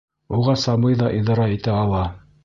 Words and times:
Уға 0.35 0.53
сабый 0.61 0.97
ҙа 1.01 1.11
идара 1.17 1.45
итә 1.57 1.75
ала. 1.83 2.01